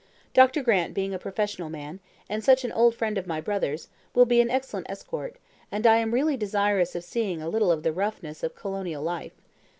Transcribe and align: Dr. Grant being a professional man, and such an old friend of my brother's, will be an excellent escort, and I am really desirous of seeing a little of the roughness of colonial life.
Dr. 0.33 0.63
Grant 0.63 0.95
being 0.95 1.13
a 1.13 1.19
professional 1.19 1.69
man, 1.69 1.99
and 2.27 2.43
such 2.43 2.65
an 2.65 2.71
old 2.71 2.95
friend 2.95 3.19
of 3.19 3.27
my 3.27 3.39
brother's, 3.39 3.87
will 4.15 4.25
be 4.25 4.41
an 4.41 4.49
excellent 4.49 4.89
escort, 4.89 5.35
and 5.71 5.85
I 5.85 5.97
am 5.97 6.11
really 6.11 6.35
desirous 6.35 6.95
of 6.95 7.03
seeing 7.03 7.39
a 7.39 7.47
little 7.49 7.71
of 7.71 7.83
the 7.83 7.93
roughness 7.93 8.41
of 8.41 8.55
colonial 8.55 9.03
life. 9.03 9.43